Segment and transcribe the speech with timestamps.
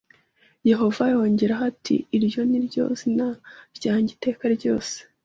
[0.69, 3.27] Yehova yongeraho ati iryo ni ryo zina
[3.77, 4.95] ryanjye iteka ryose